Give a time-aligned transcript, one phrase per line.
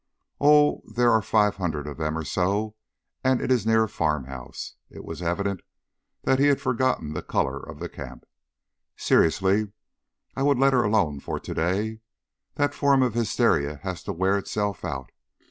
[0.39, 1.93] "Oh, there are five hundred or
[2.25, 2.75] so of them,
[3.23, 5.61] and it is near a farmhouse." It was evident
[6.23, 8.23] that he had forgotten the colour of the camp.
[8.97, 9.71] "Seriously,
[10.35, 11.99] I would let her alone for to day.
[12.55, 15.11] That form of hysteria has to wear itself out.